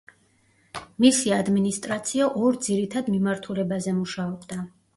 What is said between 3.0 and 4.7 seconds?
მიმართულებაზე მუშაობდა.